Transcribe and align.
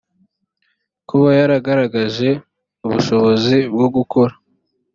kuba 1.09 1.29
yaragaragaje 1.39 2.29
ubushobozi 2.85 3.57
bwo 3.73 3.87
gukora 3.95 4.33